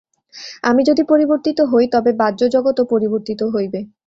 আমি 0.63 0.81
যদি 0.89 1.03
পরিবর্তিত 1.11 1.59
হই, 1.71 1.85
তবে 1.93 2.11
বাহ্যজগৎও 2.21 2.83
পরিবর্তিত 2.93 3.41
হইবে। 3.53 3.79